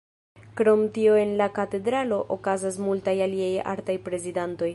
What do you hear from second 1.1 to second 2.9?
en la katedralo okazas